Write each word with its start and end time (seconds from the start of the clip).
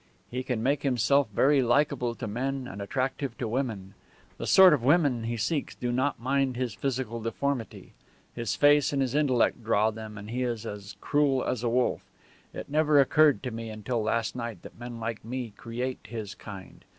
He 0.31 0.41
can 0.41 0.63
make 0.63 0.81
himself 0.81 1.29
very 1.29 1.61
likable 1.61 2.15
to 2.15 2.25
men 2.27 2.67
and 2.67 2.81
attractive 2.81 3.37
to 3.37 3.47
women. 3.47 3.93
The 4.39 4.47
sort 4.47 4.73
of 4.73 4.81
women 4.83 5.25
he 5.25 5.37
seeks 5.37 5.75
do 5.75 5.91
not 5.91 6.19
mind 6.19 6.55
his 6.57 6.73
physical 6.73 7.21
deformity. 7.21 7.93
His 8.33 8.55
face 8.55 8.91
and 8.93 8.99
his 9.03 9.13
intellect 9.13 9.63
draw 9.63 9.91
them, 9.91 10.17
and 10.17 10.31
he 10.31 10.41
is 10.41 10.65
as 10.65 10.95
cruel 11.01 11.43
as 11.45 11.61
a 11.63 11.69
wolf. 11.69 12.01
It 12.51 12.67
never 12.67 12.99
occurred 12.99 13.43
to 13.43 13.51
me 13.51 13.69
until 13.69 14.01
last 14.01 14.35
night 14.35 14.63
that 14.63 14.79
men 14.79 14.99
like 14.99 15.23
me 15.23 15.53
create 15.55 15.99
his 16.07 16.33
kind. 16.33 16.83